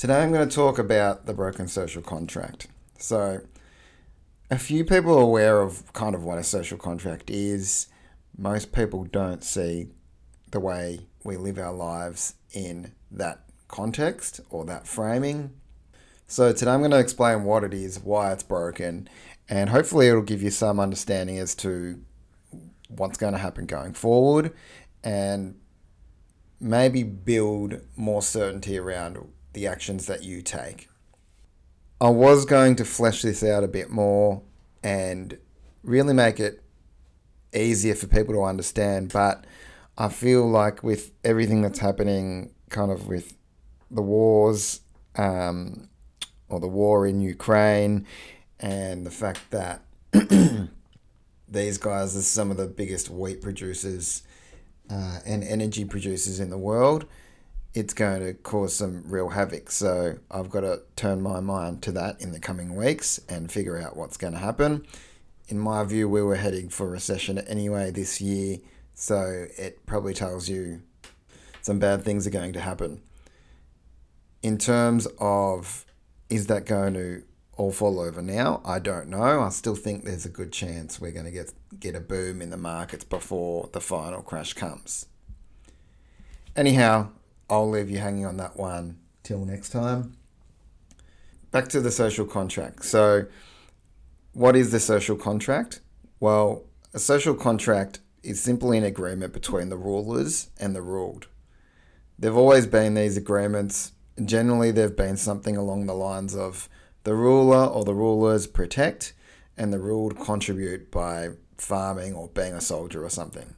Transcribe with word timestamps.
Today 0.00 0.22
I'm 0.22 0.32
going 0.32 0.48
to 0.48 0.56
talk 0.56 0.78
about 0.78 1.26
the 1.26 1.34
broken 1.34 1.68
social 1.68 2.00
contract. 2.00 2.68
So, 2.96 3.42
a 4.50 4.56
few 4.56 4.82
people 4.82 5.14
are 5.18 5.20
aware 5.20 5.60
of 5.60 5.92
kind 5.92 6.14
of 6.14 6.24
what 6.24 6.38
a 6.38 6.42
social 6.42 6.78
contract 6.78 7.28
is. 7.28 7.86
Most 8.34 8.72
people 8.72 9.04
don't 9.04 9.44
see 9.44 9.88
the 10.52 10.58
way 10.58 11.00
we 11.22 11.36
live 11.36 11.58
our 11.58 11.74
lives 11.74 12.36
in 12.54 12.94
that 13.10 13.40
context 13.68 14.40
or 14.48 14.64
that 14.64 14.86
framing. 14.86 15.52
So, 16.26 16.50
today 16.54 16.70
I'm 16.70 16.80
going 16.80 16.92
to 16.92 16.98
explain 16.98 17.44
what 17.44 17.62
it 17.62 17.74
is, 17.74 18.00
why 18.00 18.32
it's 18.32 18.42
broken, 18.42 19.06
and 19.50 19.68
hopefully 19.68 20.08
it'll 20.08 20.22
give 20.22 20.42
you 20.42 20.50
some 20.50 20.80
understanding 20.80 21.36
as 21.36 21.54
to 21.56 22.00
what's 22.88 23.18
going 23.18 23.34
to 23.34 23.38
happen 23.38 23.66
going 23.66 23.92
forward 23.92 24.54
and 25.04 25.60
maybe 26.58 27.02
build 27.02 27.82
more 27.96 28.22
certainty 28.22 28.78
around 28.78 29.18
the 29.52 29.66
actions 29.66 30.06
that 30.06 30.22
you 30.22 30.42
take. 30.42 30.88
I 32.00 32.08
was 32.08 32.44
going 32.44 32.76
to 32.76 32.84
flesh 32.84 33.22
this 33.22 33.42
out 33.42 33.62
a 33.62 33.68
bit 33.68 33.90
more 33.90 34.42
and 34.82 35.36
really 35.82 36.14
make 36.14 36.40
it 36.40 36.62
easier 37.54 37.94
for 37.94 38.06
people 38.06 38.34
to 38.34 38.42
understand, 38.42 39.12
but 39.12 39.44
I 39.98 40.08
feel 40.08 40.48
like 40.48 40.82
with 40.82 41.12
everything 41.24 41.62
that's 41.62 41.78
happening, 41.78 42.54
kind 42.70 42.90
of 42.90 43.06
with 43.06 43.36
the 43.90 44.02
wars, 44.02 44.80
um, 45.16 45.88
or 46.48 46.60
the 46.60 46.68
war 46.68 47.06
in 47.06 47.20
Ukraine, 47.20 48.06
and 48.58 49.04
the 49.04 49.10
fact 49.10 49.50
that 49.50 49.82
these 51.48 51.78
guys 51.78 52.16
are 52.16 52.22
some 52.22 52.50
of 52.50 52.56
the 52.56 52.66
biggest 52.66 53.10
wheat 53.10 53.42
producers 53.42 54.22
uh, 54.90 55.18
and 55.24 55.44
energy 55.44 55.84
producers 55.84 56.40
in 56.40 56.50
the 56.50 56.58
world, 56.58 57.06
it's 57.72 57.94
going 57.94 58.20
to 58.20 58.34
cause 58.34 58.74
some 58.74 59.04
real 59.06 59.30
havoc. 59.30 59.70
So 59.70 60.18
I've 60.30 60.50
got 60.50 60.60
to 60.60 60.82
turn 60.96 61.22
my 61.22 61.40
mind 61.40 61.82
to 61.82 61.92
that 61.92 62.20
in 62.20 62.32
the 62.32 62.40
coming 62.40 62.74
weeks 62.74 63.20
and 63.28 63.50
figure 63.50 63.78
out 63.78 63.96
what's 63.96 64.16
going 64.16 64.32
to 64.32 64.38
happen. 64.38 64.86
In 65.48 65.58
my 65.58 65.84
view, 65.84 66.08
we 66.08 66.22
were 66.22 66.36
heading 66.36 66.68
for 66.68 66.88
recession 66.88 67.38
anyway 67.38 67.90
this 67.90 68.20
year, 68.20 68.58
so 68.94 69.46
it 69.58 69.84
probably 69.86 70.14
tells 70.14 70.48
you 70.48 70.82
some 71.62 71.78
bad 71.78 72.02
things 72.02 72.26
are 72.26 72.30
going 72.30 72.52
to 72.52 72.60
happen. 72.60 73.02
In 74.42 74.58
terms 74.58 75.06
of 75.18 75.84
is 76.28 76.46
that 76.46 76.64
going 76.66 76.94
to 76.94 77.22
all 77.56 77.72
fall 77.72 77.98
over 78.00 78.22
now? 78.22 78.62
I 78.64 78.78
don't 78.78 79.08
know. 79.08 79.42
I 79.42 79.48
still 79.50 79.74
think 79.74 80.04
there's 80.04 80.24
a 80.24 80.30
good 80.30 80.52
chance 80.52 81.00
we're 81.00 81.10
going 81.10 81.26
to 81.26 81.32
get 81.32 81.52
get 81.78 81.94
a 81.94 82.00
boom 82.00 82.40
in 82.40 82.50
the 82.50 82.56
markets 82.56 83.04
before 83.04 83.68
the 83.72 83.80
final 83.80 84.22
crash 84.22 84.54
comes. 84.54 85.06
Anyhow, 86.56 87.10
I'll 87.50 87.68
leave 87.68 87.90
you 87.90 87.98
hanging 87.98 88.24
on 88.24 88.36
that 88.36 88.56
one 88.56 88.98
till 89.24 89.44
next 89.44 89.70
time. 89.70 90.16
Back 91.50 91.68
to 91.70 91.80
the 91.80 91.90
social 91.90 92.24
contract. 92.24 92.84
So, 92.84 93.26
what 94.32 94.54
is 94.54 94.70
the 94.70 94.78
social 94.78 95.16
contract? 95.16 95.80
Well, 96.20 96.62
a 96.94 97.00
social 97.00 97.34
contract 97.34 97.98
is 98.22 98.40
simply 98.40 98.78
an 98.78 98.84
agreement 98.84 99.32
between 99.32 99.68
the 99.68 99.76
rulers 99.76 100.50
and 100.60 100.76
the 100.76 100.82
ruled. 100.82 101.26
There've 102.16 102.36
always 102.36 102.68
been 102.68 102.94
these 102.94 103.16
agreements. 103.16 103.92
Generally, 104.24 104.72
they've 104.72 104.96
been 104.96 105.16
something 105.16 105.56
along 105.56 105.86
the 105.86 105.94
lines 105.94 106.36
of 106.36 106.68
the 107.02 107.14
ruler 107.14 107.64
or 107.64 107.84
the 107.84 107.94
rulers 107.94 108.46
protect, 108.46 109.12
and 109.56 109.72
the 109.72 109.78
ruled 109.78 110.20
contribute 110.20 110.90
by 110.92 111.30
farming 111.56 112.14
or 112.14 112.28
being 112.28 112.52
a 112.52 112.60
soldier 112.60 113.04
or 113.04 113.10
something. 113.10 113.54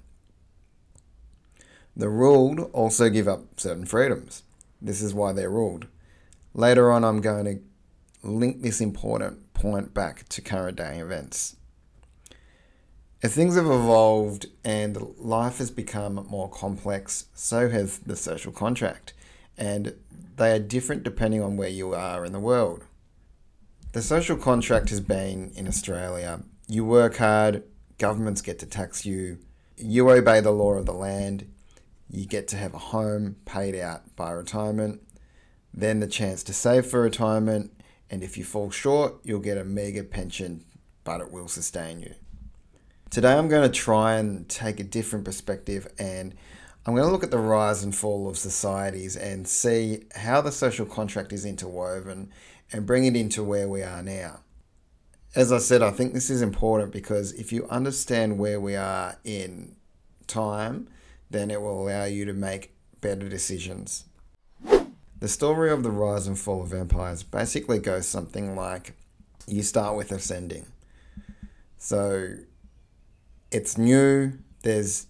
The 1.96 2.08
ruled 2.08 2.70
also 2.72 3.10
give 3.10 3.28
up 3.28 3.60
certain 3.60 3.84
freedoms. 3.84 4.42
This 4.80 5.02
is 5.02 5.14
why 5.14 5.32
they're 5.32 5.50
ruled. 5.50 5.86
Later 6.54 6.90
on, 6.90 7.04
I'm 7.04 7.20
going 7.20 7.44
to 7.44 8.28
link 8.28 8.62
this 8.62 8.80
important 8.80 9.52
point 9.54 9.94
back 9.94 10.28
to 10.30 10.40
current 10.40 10.76
day 10.76 10.98
events. 10.98 11.56
As 13.22 13.34
things 13.34 13.54
have 13.54 13.66
evolved 13.66 14.46
and 14.64 15.14
life 15.18 15.58
has 15.58 15.70
become 15.70 16.26
more 16.28 16.48
complex, 16.48 17.26
so 17.34 17.68
has 17.68 17.98
the 18.00 18.16
social 18.16 18.52
contract, 18.52 19.12
and 19.56 19.94
they 20.36 20.52
are 20.52 20.58
different 20.58 21.04
depending 21.04 21.40
on 21.40 21.56
where 21.56 21.68
you 21.68 21.94
are 21.94 22.24
in 22.24 22.32
the 22.32 22.40
world. 22.40 22.84
The 23.92 24.02
social 24.02 24.36
contract 24.36 24.88
has 24.88 25.00
been 25.00 25.52
in 25.54 25.68
Australia 25.68 26.40
you 26.72 26.84
work 26.84 27.16
hard, 27.16 27.62
governments 27.98 28.40
get 28.40 28.58
to 28.60 28.66
tax 28.66 29.04
you, 29.04 29.38
you 29.76 30.10
obey 30.10 30.40
the 30.40 30.50
law 30.50 30.72
of 30.72 30.86
the 30.86 30.92
land, 30.92 31.51
you 32.12 32.26
get 32.26 32.46
to 32.48 32.56
have 32.56 32.74
a 32.74 32.78
home 32.78 33.36
paid 33.44 33.74
out 33.74 34.14
by 34.14 34.30
retirement, 34.30 35.00
then 35.74 36.00
the 36.00 36.06
chance 36.06 36.42
to 36.44 36.52
save 36.52 36.86
for 36.86 37.00
retirement, 37.00 37.72
and 38.10 38.22
if 38.22 38.36
you 38.36 38.44
fall 38.44 38.70
short, 38.70 39.14
you'll 39.24 39.40
get 39.40 39.56
a 39.56 39.64
mega 39.64 40.04
pension, 40.04 40.64
but 41.02 41.20
it 41.20 41.32
will 41.32 41.48
sustain 41.48 42.00
you. 42.00 42.14
Today, 43.10 43.32
I'm 43.32 43.48
going 43.48 43.70
to 43.70 43.74
try 43.74 44.14
and 44.14 44.48
take 44.48 44.78
a 44.78 44.84
different 44.84 45.24
perspective 45.24 45.86
and 45.98 46.34
I'm 46.84 46.94
going 46.94 47.06
to 47.06 47.12
look 47.12 47.22
at 47.22 47.30
the 47.30 47.38
rise 47.38 47.84
and 47.84 47.94
fall 47.94 48.28
of 48.28 48.36
societies 48.36 49.16
and 49.16 49.46
see 49.46 50.04
how 50.16 50.40
the 50.40 50.50
social 50.50 50.84
contract 50.84 51.32
is 51.32 51.44
interwoven 51.44 52.32
and 52.72 52.86
bring 52.86 53.04
it 53.04 53.14
into 53.14 53.44
where 53.44 53.68
we 53.68 53.82
are 53.82 54.02
now. 54.02 54.40
As 55.34 55.52
I 55.52 55.58
said, 55.58 55.80
I 55.80 55.90
think 55.90 56.12
this 56.12 56.28
is 56.28 56.42
important 56.42 56.92
because 56.92 57.32
if 57.34 57.52
you 57.52 57.68
understand 57.68 58.38
where 58.38 58.60
we 58.60 58.74
are 58.74 59.16
in 59.24 59.76
time, 60.26 60.88
then 61.32 61.50
it 61.50 61.60
will 61.60 61.82
allow 61.82 62.04
you 62.04 62.24
to 62.24 62.32
make 62.32 62.74
better 63.00 63.28
decisions. 63.28 64.04
The 65.18 65.28
story 65.28 65.70
of 65.70 65.82
the 65.82 65.90
rise 65.90 66.26
and 66.26 66.38
fall 66.38 66.62
of 66.62 66.72
empires 66.72 67.22
basically 67.22 67.78
goes 67.78 68.06
something 68.06 68.56
like 68.56 68.94
you 69.46 69.62
start 69.62 69.96
with 69.96 70.12
ascending. 70.12 70.66
So 71.78 72.34
it's 73.50 73.76
new, 73.76 74.32
there's 74.62 75.06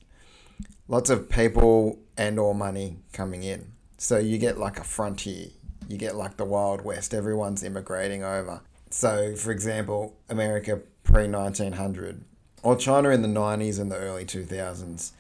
lots 0.89 1.11
of 1.11 1.29
people 1.29 1.99
and 2.17 2.39
or 2.39 2.55
money 2.55 2.99
coming 3.13 3.43
in. 3.43 3.73
So 3.99 4.19
you 4.19 4.39
get 4.39 4.59
like 4.59 4.79
a 4.79 4.85
frontier. 4.85 5.49
You 5.89 5.97
get 5.97 6.17
like 6.17 6.37
the 6.37 6.45
Wild 6.45 6.85
West. 6.85 7.15
Everyone's 7.15 7.63
immigrating 7.63 8.23
over. 8.23 8.61
So, 8.91 9.35
for 9.37 9.51
example, 9.51 10.17
America 10.29 10.81
pre 11.03 11.29
1900 11.29 12.25
or 12.63 12.77
China 12.77 13.11
in 13.11 13.23
the 13.23 13.29
90s 13.29 13.81
and 13.81 13.91
the 13.91 13.97
early 13.97 14.25
2000s 14.25 15.13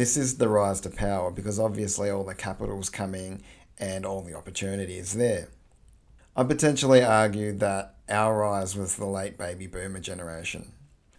this 0.00 0.16
is 0.16 0.38
the 0.38 0.48
rise 0.48 0.80
to 0.80 0.88
power 0.88 1.30
because 1.30 1.60
obviously 1.60 2.08
all 2.08 2.24
the 2.24 2.34
capital's 2.34 2.88
coming 2.88 3.42
and 3.76 4.06
all 4.06 4.22
the 4.22 4.32
opportunity 4.32 4.96
is 4.96 5.12
there. 5.12 5.48
I 6.34 6.42
potentially 6.44 7.02
argue 7.02 7.52
that 7.58 7.96
our 8.08 8.38
rise 8.38 8.74
was 8.74 8.96
the 8.96 9.04
late 9.04 9.36
baby 9.36 9.66
boomer 9.66 10.00
generation. 10.00 10.72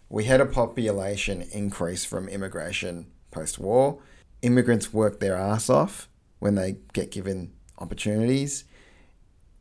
We 0.08 0.24
had 0.24 0.40
a 0.40 0.46
population 0.46 1.42
increase 1.52 2.04
from 2.04 2.28
immigration 2.28 3.06
post 3.30 3.56
war. 3.60 4.00
Immigrants 4.42 4.92
work 4.92 5.20
their 5.20 5.36
ass 5.36 5.70
off 5.70 6.08
when 6.40 6.56
they 6.56 6.78
get 6.92 7.12
given 7.12 7.52
opportunities. 7.78 8.64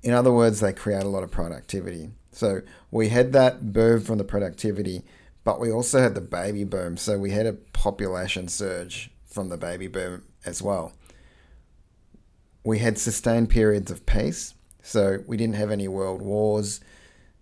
In 0.01 0.13
other 0.13 0.33
words, 0.33 0.61
they 0.61 0.73
create 0.73 1.03
a 1.03 1.09
lot 1.09 1.21
of 1.21 1.29
productivity. 1.29 2.09
So 2.31 2.61
we 2.89 3.09
had 3.09 3.33
that 3.33 3.71
boom 3.71 4.01
from 4.01 4.17
the 4.17 4.23
productivity 4.23 5.03
but 5.43 5.59
we 5.59 5.71
also 5.71 5.99
had 5.99 6.15
the 6.15 6.21
baby 6.21 6.63
boom, 6.63 6.97
so 6.97 7.17
we 7.17 7.31
had 7.31 7.45
a 7.45 7.53
population 7.53 8.47
surge 8.47 9.11
from 9.25 9.49
the 9.49 9.57
baby 9.57 9.87
boom 9.87 10.23
as 10.45 10.61
well. 10.61 10.93
We 12.63 12.79
had 12.79 12.97
sustained 12.97 13.49
periods 13.49 13.89
of 13.89 14.05
peace, 14.05 14.53
so 14.83 15.19
we 15.25 15.37
didn't 15.37 15.55
have 15.55 15.71
any 15.71 15.87
world 15.87 16.21
wars, 16.21 16.79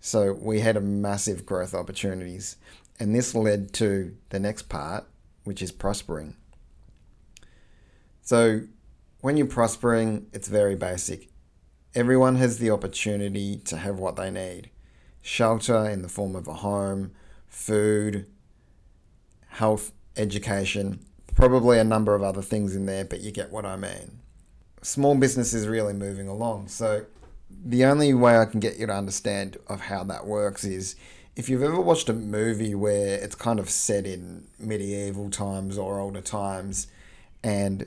so 0.00 0.32
we 0.32 0.60
had 0.60 0.76
a 0.76 0.80
massive 0.80 1.44
growth 1.44 1.74
opportunities. 1.74 2.56
And 2.98 3.14
this 3.14 3.34
led 3.34 3.72
to 3.74 4.16
the 4.30 4.38
next 4.38 4.68
part, 4.68 5.04
which 5.44 5.62
is 5.62 5.72
prospering. 5.72 6.36
So 8.22 8.62
when 9.20 9.36
you're 9.36 9.46
prospering, 9.46 10.26
it's 10.32 10.48
very 10.48 10.74
basic. 10.74 11.28
Everyone 11.94 12.36
has 12.36 12.58
the 12.58 12.70
opportunity 12.70 13.58
to 13.64 13.76
have 13.76 13.98
what 13.98 14.16
they 14.16 14.30
need 14.30 14.70
shelter 15.22 15.88
in 15.88 16.02
the 16.02 16.08
form 16.08 16.34
of 16.34 16.48
a 16.48 16.54
home, 16.54 17.12
food, 17.50 18.26
health, 19.48 19.92
education, 20.16 21.00
probably 21.34 21.78
a 21.78 21.84
number 21.84 22.14
of 22.14 22.22
other 22.22 22.42
things 22.42 22.74
in 22.74 22.86
there, 22.86 23.04
but 23.04 23.20
you 23.20 23.30
get 23.30 23.50
what 23.50 23.66
I 23.66 23.76
mean. 23.76 24.20
Small 24.82 25.14
business 25.16 25.52
is 25.52 25.68
really 25.68 25.92
moving 25.92 26.26
along. 26.26 26.68
So 26.68 27.04
the 27.50 27.84
only 27.84 28.14
way 28.14 28.38
I 28.38 28.46
can 28.46 28.60
get 28.60 28.78
you 28.78 28.86
to 28.86 28.94
understand 28.94 29.58
of 29.66 29.82
how 29.82 30.04
that 30.04 30.26
works 30.26 30.64
is 30.64 30.96
if 31.36 31.48
you've 31.48 31.62
ever 31.62 31.80
watched 31.80 32.08
a 32.08 32.14
movie 32.14 32.74
where 32.74 33.18
it's 33.18 33.34
kind 33.34 33.58
of 33.58 33.68
set 33.68 34.06
in 34.06 34.46
medieval 34.58 35.30
times 35.30 35.76
or 35.76 36.00
older 36.00 36.20
times 36.20 36.86
and 37.42 37.86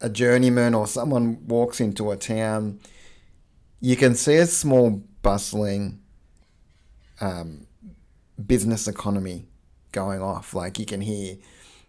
a 0.00 0.08
journeyman 0.08 0.74
or 0.74 0.86
someone 0.86 1.46
walks 1.46 1.80
into 1.80 2.10
a 2.10 2.16
town, 2.16 2.80
you 3.80 3.96
can 3.96 4.14
see 4.14 4.36
a 4.36 4.46
small 4.46 5.02
bustling 5.22 6.00
um, 7.20 7.66
business 8.46 8.88
economy 8.88 9.46
going 9.92 10.22
off. 10.22 10.54
Like 10.54 10.78
you 10.78 10.86
can 10.86 11.00
hear, 11.00 11.36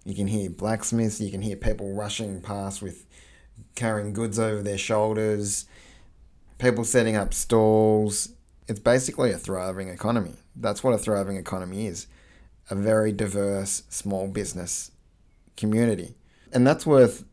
you 0.03 0.15
can 0.15 0.27
hear 0.27 0.49
blacksmiths, 0.49 1.21
you 1.21 1.31
can 1.31 1.41
hear 1.41 1.55
people 1.55 1.93
rushing 1.93 2.41
past 2.41 2.81
with 2.81 3.05
carrying 3.75 4.13
goods 4.13 4.39
over 4.39 4.61
their 4.61 4.77
shoulders. 4.77 5.65
people 6.57 6.83
setting 6.83 7.15
up 7.15 7.33
stalls. 7.33 8.29
It's 8.67 8.79
basically 8.79 9.31
a 9.31 9.37
thriving 9.37 9.89
economy. 9.89 10.35
That's 10.55 10.83
what 10.83 10.93
a 10.93 10.97
thriving 10.97 11.37
economy 11.37 11.87
is 11.87 12.07
a 12.69 12.75
very 12.75 13.11
diverse 13.11 13.83
small 13.89 14.27
business 14.27 14.91
community. 15.57 16.15
And 16.51 16.65
that's 16.65 16.85
worth 16.85 17.25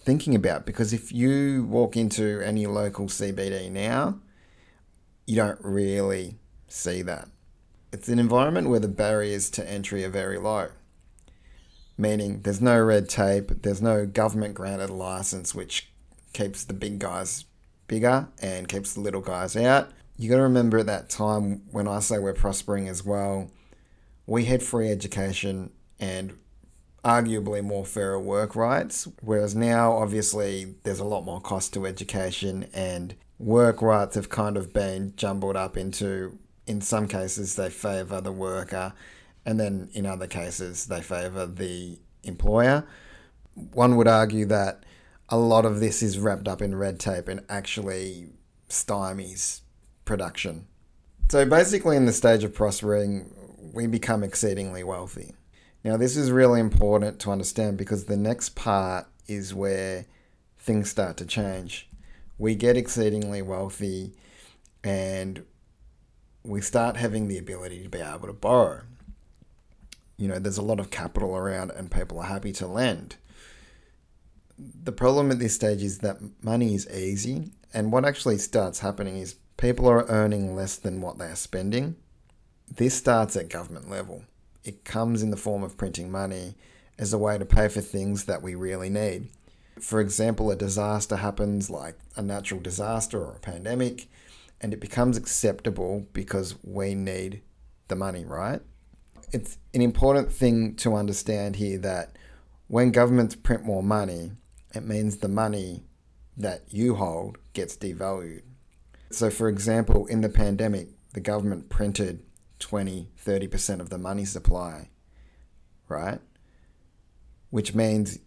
thinking 0.00 0.34
about 0.34 0.64
because 0.64 0.92
if 0.92 1.12
you 1.12 1.64
walk 1.68 1.96
into 1.96 2.40
any 2.40 2.66
local 2.66 3.06
CBD 3.06 3.70
now, 3.70 4.18
you 5.26 5.36
don't 5.36 5.58
really 5.62 6.36
see 6.68 7.02
that. 7.02 7.28
It's 7.90 8.08
an 8.08 8.18
environment 8.18 8.68
where 8.68 8.80
the 8.80 8.88
barriers 8.88 9.48
to 9.50 9.68
entry 9.68 10.04
are 10.04 10.10
very 10.10 10.38
low, 10.38 10.68
meaning 11.96 12.42
there's 12.42 12.60
no 12.60 12.78
red 12.82 13.08
tape, 13.08 13.62
there's 13.62 13.80
no 13.80 14.04
government 14.04 14.54
granted 14.54 14.90
license 14.90 15.54
which 15.54 15.90
keeps 16.34 16.64
the 16.64 16.74
big 16.74 16.98
guys 16.98 17.46
bigger 17.86 18.28
and 18.42 18.68
keeps 18.68 18.92
the 18.92 19.00
little 19.00 19.22
guys 19.22 19.56
out. 19.56 19.90
You 20.18 20.28
got 20.28 20.36
to 20.36 20.42
remember 20.42 20.78
at 20.78 20.86
that 20.86 21.08
time 21.08 21.62
when 21.70 21.88
I 21.88 22.00
say 22.00 22.18
we're 22.18 22.34
prospering 22.34 22.88
as 22.88 23.04
well, 23.04 23.50
we 24.26 24.44
had 24.44 24.62
free 24.62 24.90
education 24.90 25.70
and 25.98 26.36
arguably 27.02 27.64
more 27.64 27.86
fairer 27.86 28.20
work 28.20 28.54
rights, 28.54 29.08
whereas 29.22 29.54
now 29.54 29.92
obviously 29.92 30.74
there's 30.82 31.00
a 31.00 31.04
lot 31.04 31.24
more 31.24 31.40
cost 31.40 31.72
to 31.72 31.86
education 31.86 32.68
and 32.74 33.14
work 33.38 33.80
rights 33.80 34.14
have 34.14 34.28
kind 34.28 34.58
of 34.58 34.74
been 34.74 35.14
jumbled 35.16 35.56
up 35.56 35.76
into 35.76 36.38
in 36.68 36.80
some 36.80 37.08
cases 37.08 37.56
they 37.56 37.70
favour 37.70 38.20
the 38.20 38.32
worker 38.32 38.92
and 39.44 39.58
then 39.58 39.88
in 39.94 40.04
other 40.06 40.26
cases 40.26 40.86
they 40.86 41.00
favour 41.00 41.46
the 41.46 41.98
employer. 42.22 42.86
One 43.54 43.96
would 43.96 44.08
argue 44.08 44.44
that 44.46 44.84
a 45.28 45.38
lot 45.38 45.64
of 45.64 45.80
this 45.80 46.02
is 46.02 46.18
wrapped 46.18 46.48
up 46.48 46.62
in 46.62 46.74
red 46.74 47.00
tape 47.00 47.28
and 47.28 47.44
actually 47.48 48.28
stymies 48.68 49.60
production. 50.04 50.66
So 51.30 51.44
basically, 51.44 51.96
in 51.96 52.06
the 52.06 52.12
stage 52.12 52.44
of 52.44 52.54
prospering, 52.54 53.30
we 53.74 53.86
become 53.86 54.22
exceedingly 54.22 54.82
wealthy. 54.82 55.34
Now, 55.84 55.96
this 55.96 56.16
is 56.16 56.30
really 56.30 56.60
important 56.60 57.20
to 57.20 57.30
understand 57.30 57.76
because 57.76 58.04
the 58.04 58.16
next 58.16 58.50
part 58.50 59.06
is 59.26 59.54
where 59.54 60.06
things 60.58 60.90
start 60.90 61.16
to 61.18 61.26
change. 61.26 61.88
We 62.38 62.54
get 62.54 62.76
exceedingly 62.76 63.42
wealthy 63.42 64.14
and 64.82 65.44
we 66.44 66.60
start 66.60 66.96
having 66.96 67.28
the 67.28 67.38
ability 67.38 67.82
to 67.82 67.88
be 67.88 67.98
able 67.98 68.26
to 68.26 68.32
borrow. 68.32 68.82
You 70.16 70.28
know, 70.28 70.38
there's 70.38 70.58
a 70.58 70.62
lot 70.62 70.80
of 70.80 70.90
capital 70.90 71.36
around 71.36 71.70
and 71.70 71.90
people 71.90 72.18
are 72.18 72.26
happy 72.26 72.52
to 72.52 72.66
lend. 72.66 73.16
The 74.58 74.92
problem 74.92 75.30
at 75.30 75.38
this 75.38 75.54
stage 75.54 75.82
is 75.82 75.98
that 75.98 76.18
money 76.42 76.74
is 76.74 76.88
easy, 76.90 77.52
and 77.72 77.92
what 77.92 78.04
actually 78.04 78.38
starts 78.38 78.80
happening 78.80 79.18
is 79.18 79.36
people 79.56 79.88
are 79.88 80.06
earning 80.08 80.56
less 80.56 80.76
than 80.76 81.00
what 81.00 81.18
they 81.18 81.26
are 81.26 81.36
spending 81.36 81.94
this 82.76 82.94
starts 82.94 83.36
at 83.36 83.48
government 83.48 83.90
level. 83.90 84.24
It 84.64 84.84
comes 84.84 85.22
in 85.22 85.30
the 85.30 85.36
form 85.36 85.62
of 85.62 85.76
printing 85.76 86.10
money 86.10 86.54
as 86.98 87.12
a 87.12 87.18
way 87.18 87.38
to 87.38 87.44
pay 87.44 87.68
for 87.68 87.80
things 87.80 88.24
that 88.24 88.42
we 88.42 88.54
really 88.54 88.90
need. 88.90 89.28
For 89.80 90.00
example, 90.00 90.50
a 90.50 90.56
disaster 90.56 91.16
happens 91.16 91.70
like 91.70 91.96
a 92.16 92.22
natural 92.22 92.60
disaster 92.60 93.24
or 93.24 93.36
a 93.36 93.40
pandemic, 93.40 94.08
and 94.60 94.72
it 94.72 94.80
becomes 94.80 95.16
acceptable 95.16 96.06
because 96.12 96.56
we 96.62 96.94
need 96.94 97.42
the 97.88 97.96
money, 97.96 98.24
right? 98.24 98.60
It's 99.32 99.58
an 99.74 99.82
important 99.82 100.32
thing 100.32 100.74
to 100.76 100.94
understand 100.94 101.56
here 101.56 101.78
that 101.78 102.16
when 102.66 102.90
governments 102.90 103.34
print 103.34 103.64
more 103.64 103.82
money, 103.82 104.32
it 104.74 104.84
means 104.84 105.18
the 105.18 105.28
money 105.28 105.84
that 106.36 106.62
you 106.68 106.94
hold 106.94 107.38
gets 107.52 107.76
devalued. 107.76 108.42
So, 109.10 109.30
for 109.30 109.48
example, 109.48 110.06
in 110.06 110.20
the 110.20 110.28
pandemic, 110.28 110.88
the 111.14 111.20
government 111.20 111.68
printed 111.68 112.22
20, 112.58 113.08
30% 113.24 113.80
of 113.80 113.90
the 113.90 113.98
money 113.98 114.24
supply, 114.24 114.90
right? 115.88 116.20
Which 117.50 117.74
means 117.74 118.18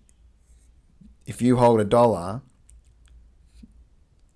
if 1.25 1.41
you 1.41 1.57
hold 1.57 1.79
a 1.79 1.85
dollar, 1.85 2.41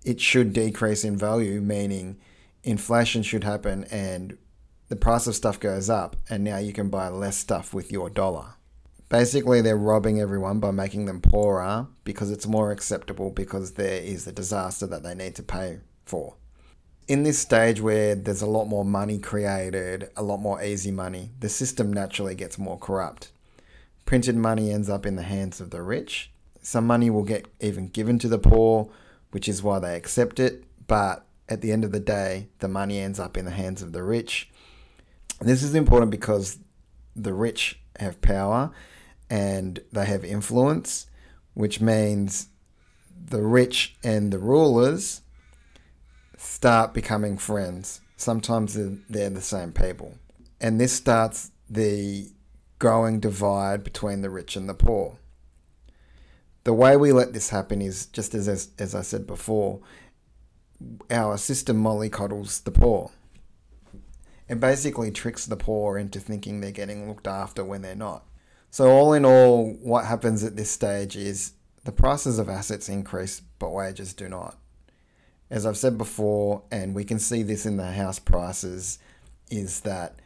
it 0.06 0.20
should 0.20 0.52
decrease 0.52 1.04
in 1.04 1.16
value, 1.16 1.60
meaning 1.60 2.18
inflation 2.64 3.22
should 3.22 3.44
happen 3.44 3.84
and 3.84 4.38
the 4.88 4.96
price 4.96 5.26
of 5.26 5.34
stuff 5.34 5.58
goes 5.58 5.90
up, 5.90 6.14
and 6.30 6.44
now 6.44 6.58
you 6.58 6.72
can 6.72 6.88
buy 6.88 7.08
less 7.08 7.36
stuff 7.36 7.74
with 7.74 7.90
your 7.90 8.08
dollar. 8.08 8.54
Basically, 9.08 9.60
they're 9.60 9.76
robbing 9.76 10.20
everyone 10.20 10.60
by 10.60 10.70
making 10.70 11.06
them 11.06 11.20
poorer 11.20 11.88
because 12.04 12.30
it's 12.30 12.46
more 12.46 12.70
acceptable 12.70 13.30
because 13.30 13.72
there 13.72 14.00
is 14.00 14.28
a 14.28 14.32
disaster 14.32 14.86
that 14.86 15.02
they 15.02 15.14
need 15.14 15.34
to 15.34 15.42
pay 15.42 15.80
for 16.04 16.36
in 17.08 17.22
this 17.22 17.38
stage 17.38 17.80
where 17.80 18.14
there's 18.14 18.42
a 18.42 18.46
lot 18.46 18.66
more 18.66 18.84
money 18.84 19.18
created, 19.18 20.10
a 20.16 20.22
lot 20.22 20.38
more 20.38 20.62
easy 20.62 20.90
money, 20.90 21.30
the 21.38 21.48
system 21.48 21.92
naturally 21.92 22.34
gets 22.34 22.58
more 22.58 22.78
corrupt. 22.78 23.30
Printed 24.04 24.36
money 24.36 24.72
ends 24.72 24.90
up 24.90 25.06
in 25.06 25.16
the 25.16 25.22
hands 25.22 25.60
of 25.60 25.70
the 25.70 25.82
rich. 25.82 26.30
Some 26.62 26.86
money 26.86 27.10
will 27.10 27.22
get 27.22 27.46
even 27.60 27.88
given 27.88 28.18
to 28.20 28.28
the 28.28 28.38
poor, 28.38 28.90
which 29.30 29.48
is 29.48 29.62
why 29.62 29.78
they 29.78 29.96
accept 29.96 30.40
it, 30.40 30.64
but 30.86 31.26
at 31.48 31.60
the 31.60 31.72
end 31.72 31.84
of 31.84 31.92
the 31.92 32.00
day, 32.00 32.48
the 32.58 32.68
money 32.68 32.98
ends 32.98 33.20
up 33.20 33.36
in 33.36 33.44
the 33.44 33.50
hands 33.50 33.82
of 33.82 33.92
the 33.92 34.02
rich. 34.02 34.50
This 35.40 35.62
is 35.62 35.74
important 35.74 36.10
because 36.10 36.58
the 37.14 37.34
rich 37.34 37.78
have 37.98 38.20
power 38.20 38.70
and 39.28 39.80
they 39.92 40.06
have 40.06 40.24
influence, 40.24 41.06
which 41.54 41.80
means 41.80 42.48
the 43.28 43.42
rich 43.42 43.96
and 44.02 44.32
the 44.32 44.38
rulers 44.38 45.22
start 46.36 46.94
becoming 46.94 47.38
friends. 47.38 48.00
Sometimes 48.16 48.78
they're 49.08 49.30
the 49.30 49.40
same 49.40 49.72
people. 49.72 50.14
And 50.60 50.80
this 50.80 50.92
starts 50.92 51.50
the 51.68 52.30
growing 52.78 53.20
divide 53.20 53.84
between 53.84 54.20
the 54.20 54.30
rich 54.30 54.56
and 54.56 54.68
the 54.68 54.74
poor. 54.74 55.18
The 56.66 56.74
way 56.74 56.96
we 56.96 57.12
let 57.12 57.32
this 57.32 57.50
happen 57.50 57.80
is 57.80 58.06
just 58.06 58.34
as, 58.34 58.48
as, 58.48 58.70
as 58.76 58.94
I 58.94 59.02
said 59.02 59.24
before, 59.24 59.80
our 61.10 61.38
system 61.38 61.82
mollycoddles 61.82 62.64
the 62.64 62.72
poor. 62.72 63.12
It 64.48 64.58
basically 64.58 65.12
tricks 65.12 65.46
the 65.46 65.56
poor 65.56 65.96
into 65.96 66.18
thinking 66.18 66.60
they're 66.60 66.72
getting 66.72 67.08
looked 67.08 67.28
after 67.28 67.64
when 67.64 67.82
they're 67.82 67.94
not. 67.94 68.24
So, 68.70 68.90
all 68.90 69.12
in 69.12 69.24
all, 69.24 69.74
what 69.80 70.06
happens 70.06 70.42
at 70.42 70.56
this 70.56 70.70
stage 70.70 71.16
is 71.16 71.52
the 71.84 71.92
prices 71.92 72.38
of 72.38 72.48
assets 72.48 72.88
increase, 72.88 73.40
but 73.58 73.70
wages 73.70 74.12
do 74.12 74.28
not 74.28 74.58
as 75.50 75.64
I've 75.64 75.76
said 75.76 75.96
before, 75.96 76.62
and 76.70 76.94
we 76.94 77.04
can 77.04 77.18
see 77.18 77.42
this 77.42 77.66
in 77.66 77.76
the 77.76 77.92
house 77.92 78.18
prices, 78.18 78.98
is 79.50 79.80
that 79.80 80.20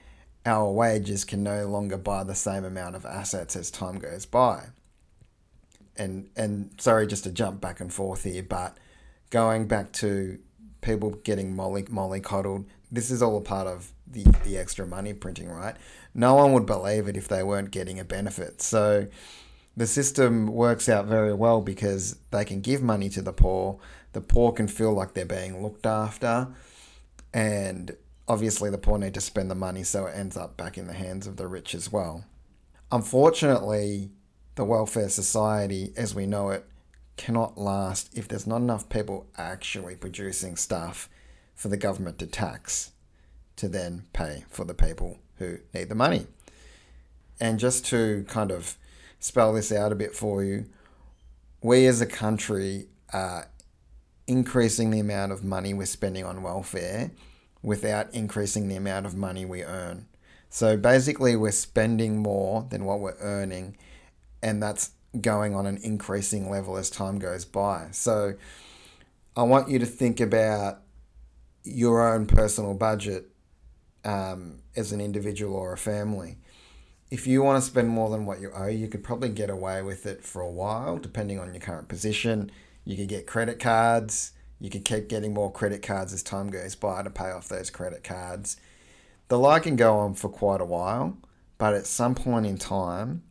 our 0.47 0.71
wages 0.71 1.25
can 1.25 1.43
no 1.43 1.67
longer 1.67 1.99
buy 1.99 2.25
the 2.25 2.35
same 2.35 2.65
amount 2.65 2.97
of 2.97 3.05
assets 3.05 3.55
as 3.55 3.71
time 3.71 3.99
goes 3.99 4.25
by. 4.25 4.69
And 6.01 6.31
and 6.37 6.71
sorry 6.79 7.07
just 7.07 7.25
to 7.25 7.31
jump 7.31 7.61
back 7.61 7.81
and 7.81 7.93
forth 7.93 8.25
here, 8.25 8.43
but 8.43 8.77
going 9.31 9.67
back 9.69 9.93
to 9.93 10.39
people 10.81 11.11
getting 11.11 11.55
molly 11.55 11.85
molly 11.91 12.21
coddled, 12.21 12.65
this 12.91 13.11
is 13.11 13.23
all 13.23 13.37
a 13.37 13.41
part 13.41 13.67
of 13.67 13.93
the, 14.07 14.25
the 14.45 14.57
extra 14.57 14.87
money 14.87 15.13
printing, 15.13 15.49
right? 15.49 15.77
No 16.15 16.35
one 16.35 16.53
would 16.53 16.67
believe 16.67 17.07
it 17.07 17.17
if 17.17 17.29
they 17.29 17.43
weren't 17.43 17.71
getting 17.71 18.01
a 18.01 18.05
benefit. 18.05 18.63
So 18.63 19.07
the 19.77 19.87
system 19.87 20.47
works 20.47 20.89
out 20.89 21.07
very 21.07 21.35
well 21.35 21.61
because 21.61 22.17
they 22.31 22.45
can 22.45 22.61
give 22.61 22.83
money 22.83 23.09
to 23.11 23.23
the 23.23 23.33
poor 23.33 23.79
the 24.13 24.21
poor 24.21 24.53
can 24.53 24.69
feel 24.69 24.93
like 24.93 25.15
they're 25.15 25.25
being 25.25 25.63
looked 25.63 25.87
after, 25.87 26.49
and 27.33 27.97
obviously 28.27 28.71
the 28.71 28.79
poor 28.79 28.99
need 28.99 29.15
to 29.15 29.21
spend 29.21 29.51
the 29.51 29.55
money, 29.55 29.83
so 29.83 30.07
it 30.07 30.17
ends 30.17 30.37
up 30.37 30.57
back 30.57 30.77
in 30.77 30.87
the 30.87 30.93
hands 30.93 31.27
of 31.27 31.37
the 31.37 31.47
rich 31.47 31.75
as 31.75 31.93
well. 31.93 32.25
Unfortunately, 32.91 34.11
the 34.55 34.65
welfare 34.65 35.09
society, 35.09 35.93
as 35.97 36.15
we 36.15 36.27
know 36.27 36.51
it, 36.51 36.67
cannot 37.17 37.59
last 37.59 38.17
if 38.17 38.29
there's 38.29 38.47
not 38.47 38.63
enough 38.63 38.89
people 38.89 39.27
actually 39.37 39.95
producing 39.95 40.57
stuff 40.57 41.09
for 41.55 41.69
the 41.69 41.77
government 41.77 42.19
to 42.19 42.27
tax 42.27 42.93
to 43.57 43.69
then 43.69 44.05
pay 44.13 44.45
for 44.49 44.65
the 44.65 44.75
people 44.75 45.19
who 45.37 45.59
need 45.75 45.89
the 45.89 45.95
money. 45.95 46.27
And 47.39 47.59
just 47.59 47.85
to 47.87 48.25
kind 48.29 48.51
of 48.51 48.77
spell 49.19 49.53
this 49.53 49.71
out 49.71 49.93
a 49.93 49.97
bit 49.97 50.15
for 50.15 50.43
you, 50.43 50.67
we 51.63 51.87
as 51.87 52.01
a 52.01 52.07
country 52.07 52.87
are 53.13 53.49
increasing 54.27 54.91
the 54.91 55.01
amount 55.01 55.33
of 55.33 55.45
money 55.45 55.75
we're 55.75 55.87
spending 55.87 56.25
on 56.25 56.43
welfare 56.43 57.11
without 57.63 58.15
increasing 58.15 58.69
the 58.69 58.77
amount 58.77 59.05
of 59.05 59.15
money 59.15 59.45
we 59.45 59.63
earn. 59.63 60.07
So 60.49 60.77
basically, 60.77 61.37
we're 61.37 61.53
spending 61.53 62.19
more 62.19 62.67
than 62.71 62.85
what 62.85 63.01
we're 63.01 63.19
earning, 63.21 63.77
and 64.43 64.63
that's 64.63 64.91
going 65.21 65.55
on 65.55 65.67
an 65.67 65.79
increasing 65.83 66.51
level 66.51 66.77
as 66.77 66.91
time 66.91 67.19
goes 67.19 67.45
by. 67.45 67.89
So 67.91 68.35
I 69.37 69.43
want 69.43 69.69
you 69.69 69.79
to 69.79 69.87
think 69.87 70.21
about 70.21 70.83
your 71.65 72.15
own 72.15 72.27
personal 72.27 72.75
budget 72.75 73.31
um, 74.05 74.61
as 74.77 74.93
an 74.93 75.01
individual 75.01 75.57
or 75.57 75.73
a 75.73 75.79
family. 75.79 76.39
If 77.11 77.27
you 77.27 77.43
want 77.43 77.63
to 77.63 77.69
spend 77.69 77.89
more 77.89 78.09
than 78.09 78.25
what 78.25 78.41
you 78.41 78.51
owe, 78.55 78.69
you 78.69 78.87
could 78.87 79.03
probably 79.03 79.31
get 79.31 79.51
away 79.51 79.83
with 79.83 80.07
it 80.07 80.23
for 80.23 80.41
a 80.41 80.51
while, 80.51 80.97
depending 80.97 81.41
on 81.41 81.53
your 81.53 81.61
current 81.61 81.89
position 81.89 82.51
you 82.85 82.97
could 82.97 83.09
get 83.09 83.27
credit 83.27 83.59
cards, 83.59 84.33
You 84.59 84.69
could 84.69 84.85
keep 84.85 85.09
getting 85.09 85.33
more 85.33 85.51
credit 85.51 85.81
cards 85.81 86.13
as 86.13 86.23
time 86.23 86.51
goes 86.51 86.75
by 86.75 87.03
to 87.03 87.11
pay 87.11 87.31
off 87.31 87.49
those 87.49 87.71
credit 87.71 88.05
cards. 88.05 88.59
The 89.29 89.39
lie 89.39 89.61
can 89.61 89.77
go 89.77 89.97
on 89.97 90.15
for 90.15 90.29
quite 90.29 90.61
a 90.61 90.67
while, 90.67 91.17
but 91.57 91.73
at 91.73 91.87
some 91.87 92.15
point 92.15 92.45
in 92.45 92.59
time, 92.59 93.23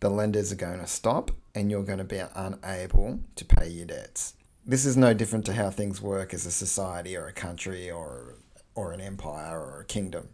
the 0.00 0.10
lenders 0.10 0.52
are 0.52 0.56
going 0.56 0.80
to 0.80 0.86
stop 0.86 1.30
and 1.54 1.70
you're 1.70 1.82
going 1.82 1.98
to 1.98 2.04
be 2.04 2.22
unable 2.34 3.20
to 3.34 3.44
pay 3.44 3.68
your 3.68 3.86
debts. 3.86 4.34
This 4.64 4.84
is 4.84 4.96
no 4.96 5.14
different 5.14 5.46
to 5.46 5.54
how 5.54 5.70
things 5.70 6.02
work 6.02 6.34
as 6.34 6.44
a 6.44 6.50
society 6.50 7.16
or 7.16 7.26
a 7.26 7.32
country 7.32 7.90
or, 7.90 8.34
or 8.74 8.92
an 8.92 9.00
empire 9.00 9.58
or 9.58 9.80
a 9.80 9.84
kingdom. 9.84 10.28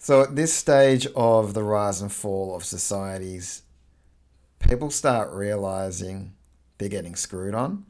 So, 0.00 0.22
at 0.22 0.36
this 0.36 0.54
stage 0.54 1.06
of 1.16 1.54
the 1.54 1.64
rise 1.64 2.00
and 2.00 2.12
fall 2.12 2.54
of 2.54 2.64
societies, 2.64 3.62
people 4.60 4.90
start 4.90 5.32
realizing 5.32 6.34
they're 6.78 6.88
getting 6.88 7.16
screwed 7.16 7.54
on 7.54 7.84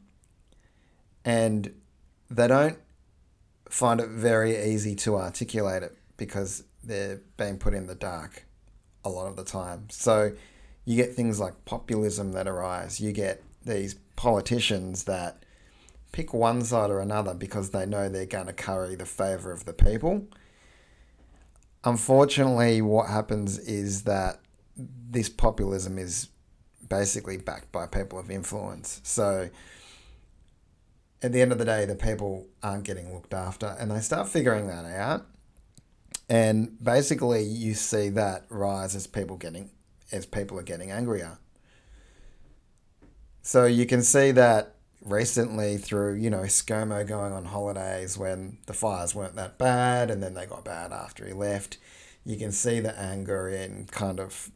and 1.23 1.73
they 2.29 2.47
don't 2.47 2.77
find 3.69 3.99
it 3.99 4.09
very 4.09 4.57
easy 4.71 4.95
to 4.95 5.17
articulate 5.17 5.83
it 5.83 5.95
because 6.17 6.63
they're 6.83 7.21
being 7.37 7.57
put 7.57 7.73
in 7.73 7.85
the 7.85 7.95
dark 7.95 8.45
a 9.05 9.09
lot 9.09 9.27
of 9.27 9.35
the 9.35 9.43
time. 9.43 9.87
So 9.89 10.33
you 10.89 10.95
get 10.95 11.13
things 11.13 11.39
like 11.39 11.65
populism 11.65 12.31
that 12.31 12.47
arise. 12.47 12.99
You 12.99 13.11
get 13.11 13.43
these 13.63 13.93
politicians 14.15 15.03
that 15.03 15.43
pick 16.11 16.33
one 16.33 16.63
side 16.63 16.89
or 16.89 16.99
another 16.99 17.35
because 17.35 17.69
they 17.69 17.85
know 17.85 18.09
they're 18.09 18.25
going 18.25 18.47
to 18.47 18.53
curry 18.53 18.95
the 18.95 19.05
favor 19.05 19.51
of 19.51 19.65
the 19.65 19.73
people. 19.73 20.25
Unfortunately, 21.83 22.81
what 22.81 23.07
happens 23.07 23.59
is 23.59 24.05
that 24.05 24.39
this 24.75 25.29
populism 25.29 25.99
is 25.99 26.29
basically 26.89 27.37
backed 27.37 27.71
by 27.71 27.85
people 27.85 28.17
of 28.17 28.31
influence. 28.31 28.99
So 29.03 29.51
at 31.21 31.31
the 31.31 31.39
end 31.39 31.51
of 31.51 31.59
the 31.59 31.65
day, 31.65 31.85
the 31.85 31.93
people 31.93 32.47
aren't 32.63 32.83
getting 32.83 33.13
looked 33.13 33.35
after, 33.35 33.77
and 33.79 33.91
they 33.91 33.99
start 33.99 34.27
figuring 34.27 34.65
that 34.65 34.85
out. 34.85 35.27
And 36.27 36.83
basically, 36.83 37.43
you 37.43 37.75
see 37.75 38.09
that 38.09 38.45
rise 38.49 38.95
as 38.95 39.05
people 39.05 39.37
getting 39.37 39.69
as 40.11 40.25
people 40.25 40.57
are 40.59 40.63
getting 40.63 40.91
angrier. 40.91 41.37
So 43.41 43.65
you 43.65 43.85
can 43.85 44.03
see 44.03 44.31
that 44.31 44.75
recently 45.05 45.77
through 45.77 46.15
you 46.15 46.29
know 46.29 46.41
ScoMo 46.41 47.07
going 47.07 47.31
on 47.31 47.45
holidays 47.45 48.17
when 48.17 48.57
the 48.65 48.73
fires 48.73 49.15
weren't 49.15 49.35
that 49.35 49.57
bad, 49.57 50.11
and 50.11 50.21
then 50.21 50.33
they 50.33 50.45
got 50.45 50.65
bad 50.65 50.91
after 50.91 51.25
he 51.25 51.33
left. 51.33 51.77
You 52.25 52.37
can 52.37 52.51
see 52.51 52.79
the 52.79 52.97
anger 52.99 53.49
in 53.49 53.87
kind 53.91 54.19
of 54.19 54.51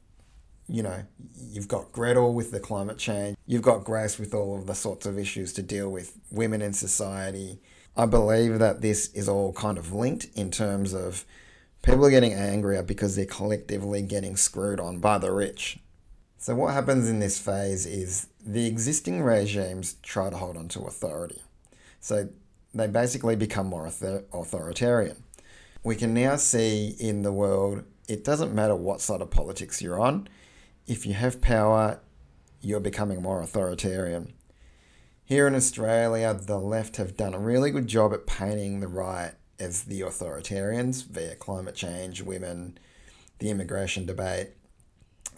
you 0.67 0.81
know, 0.81 1.03
you've 1.35 1.67
got 1.67 1.91
Gretel 1.91 2.33
with 2.33 2.51
the 2.51 2.59
climate 2.59 2.97
change, 2.97 3.37
you've 3.45 3.61
got 3.61 3.83
Grace 3.83 4.17
with 4.17 4.33
all 4.33 4.57
of 4.57 4.65
the 4.65 4.75
sorts 4.75 5.05
of 5.05 5.19
issues 5.19 5.53
to 5.53 5.61
deal 5.61 5.89
with 5.91 6.17
women 6.31 6.61
in 6.61 6.73
society. 6.73 7.59
I 7.95 8.05
believe 8.05 8.59
that 8.59 8.81
this 8.81 9.07
is 9.13 9.29
all 9.29 9.53
kind 9.53 9.77
of 9.77 9.93
linked 9.93 10.27
in 10.35 10.51
terms 10.51 10.93
of 10.93 11.25
people 11.83 12.05
are 12.05 12.11
getting 12.11 12.33
angrier 12.33 12.81
because 12.81 13.15
they're 13.15 13.25
collectively 13.25 14.01
getting 14.01 14.35
screwed 14.35 14.79
on 14.79 14.97
by 14.97 15.19
the 15.19 15.31
rich. 15.31 15.77
So, 16.39 16.55
what 16.55 16.73
happens 16.73 17.07
in 17.07 17.19
this 17.19 17.37
phase 17.37 17.85
is 17.85 18.27
the 18.43 18.65
existing 18.65 19.21
regimes 19.21 19.93
try 20.01 20.31
to 20.31 20.37
hold 20.37 20.57
on 20.57 20.67
to 20.69 20.81
authority. 20.81 21.41
So, 21.99 22.29
they 22.73 22.87
basically 22.87 23.35
become 23.35 23.67
more 23.67 23.85
authoritarian. 23.85 25.23
We 25.83 25.95
can 25.95 26.13
now 26.13 26.37
see 26.37 26.95
in 26.99 27.21
the 27.21 27.31
world, 27.31 27.83
it 28.07 28.23
doesn't 28.23 28.55
matter 28.55 28.75
what 28.75 28.99
side 28.99 29.21
of 29.21 29.29
politics 29.29 29.81
you're 29.81 29.99
on 29.99 30.27
if 30.87 31.05
you 31.05 31.13
have 31.13 31.41
power, 31.41 31.99
you're 32.61 32.79
becoming 32.79 33.21
more 33.21 33.41
authoritarian. 33.41 34.33
Here 35.25 35.47
in 35.47 35.55
Australia, 35.55 36.33
the 36.33 36.57
left 36.57 36.97
have 36.97 37.15
done 37.15 37.33
a 37.33 37.39
really 37.39 37.71
good 37.71 37.87
job 37.87 38.13
at 38.13 38.27
painting 38.27 38.79
the 38.79 38.87
right 38.87 39.33
as 39.59 39.83
the 39.83 40.01
authoritarians 40.01 41.05
via 41.05 41.35
climate 41.35 41.75
change, 41.75 42.21
women, 42.21 42.77
the 43.39 43.49
immigration 43.49 44.05
debate, 44.05 44.49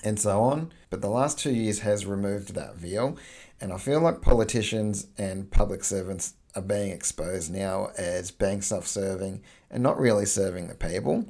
and 0.04 0.20
so 0.20 0.42
on. 0.42 0.72
But 0.90 1.02
the 1.02 1.10
last 1.10 1.40
two 1.40 1.52
years 1.52 1.80
has 1.80 2.06
removed 2.06 2.54
that 2.54 2.76
veil, 2.76 3.18
and 3.60 3.74
I 3.74 3.78
feel 3.78 4.00
like 4.00 4.22
politicians 4.22 5.08
and 5.18 5.50
public 5.50 5.84
servants 5.84 6.34
are 6.56 6.62
being 6.62 6.92
exposed 6.92 7.52
now 7.52 7.90
as 7.98 8.32
being 8.32 8.62
self 8.62 8.88
serving 8.88 9.42
and 9.70 9.84
not 9.84 10.00
really 10.00 10.26
serving 10.26 10.68
the 10.68 10.76
people. 10.76 11.26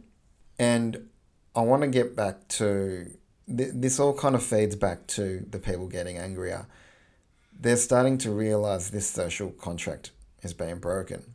And 0.60 1.10
I 1.56 1.62
want 1.62 1.82
to 1.82 1.88
get 1.88 2.15
back 2.15 2.48
to 2.50 3.12
this 3.48 4.00
all 4.00 4.13
kind 4.13 4.36
of 4.36 4.44
feeds 4.44 4.75
back 4.75 5.06
to 5.08 5.46
the 5.50 5.60
people 5.60 5.88
getting 5.88 6.18
angrier. 6.18 6.68
They're 7.58 7.77
starting 7.77 8.18
to 8.20 8.32
realize 8.32 8.89
this 8.89 9.08
social 9.08 9.51
contract 9.51 10.12
is 10.42 10.54
being 10.54 10.80
broken. 10.80 11.35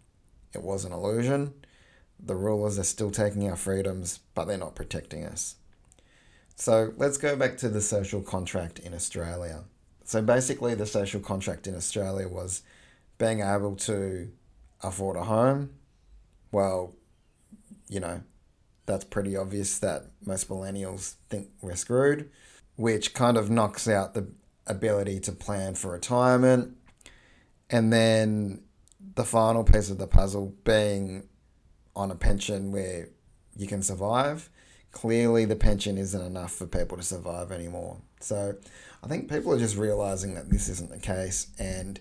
It 0.53 0.63
was 0.63 0.85
an 0.85 0.93
illusion. 0.93 1.55
The 2.19 2.35
rulers 2.35 2.79
are 2.79 2.85
still 2.85 3.11
taking 3.11 3.49
our 3.49 3.57
freedoms, 3.57 4.21
but 4.35 4.47
they're 4.47 4.59
not 4.59 4.75
protecting 4.75 5.25
us. 5.25 5.57
So 6.57 6.93
let's 6.97 7.17
go 7.17 7.37
back 7.37 7.57
to 7.59 7.69
the 7.69 7.81
social 7.81 8.21
contract 8.21 8.79
in 8.79 8.93
Australia. 8.93 9.65
So 10.05 10.21
basically, 10.21 10.75
the 10.75 10.87
social 10.87 11.21
contract 11.21 11.67
in 11.67 11.75
Australia 11.75 12.29
was 12.29 12.63
being 13.17 13.41
able 13.41 13.77
to 13.77 14.31
afford 14.83 15.17
a 15.17 15.25
home. 15.25 15.71
Well, 16.53 16.95
you 17.89 18.01
know, 18.01 18.23
that's 18.87 19.05
pretty 19.05 19.37
obvious 19.37 19.79
that 19.79 20.07
most 20.25 20.49
millennials 20.49 21.15
think 21.29 21.49
we're 21.63 21.77
screwed, 21.77 22.29
which 22.77 23.15
kind 23.15 23.37
of 23.37 23.49
knocks 23.49 23.89
out 23.89 24.15
the 24.15 24.27
ability 24.67 25.21
to 25.21 25.33
plan 25.33 25.75
for 25.75 25.93
retirement. 25.93 26.77
And 27.71 27.93
then 27.93 28.63
the 29.15 29.25
final 29.25 29.65
piece 29.65 29.91
of 29.91 29.99
the 29.99 30.07
puzzle 30.07 30.55
being 30.65 31.29
on 31.97 32.11
a 32.11 32.15
pension 32.15 32.73
where 32.73 33.09
you 33.57 33.67
can 33.67 33.83
survive. 33.83 34.49
Clearly, 34.93 35.45
the 35.45 35.57
pension 35.57 35.99
isn't 35.99 36.21
enough 36.21 36.53
for 36.53 36.67
people 36.67 36.97
to 36.97 37.03
survive 37.03 37.53
anymore. 37.53 37.99
So, 38.21 38.57
I 39.03 39.07
think 39.07 39.31
people 39.31 39.53
are 39.53 39.59
just 39.59 39.77
realizing 39.77 40.35
that 40.35 40.51
this 40.51 40.69
isn't 40.69 40.91
the 40.91 40.99
case, 40.99 41.49
and 41.59 42.01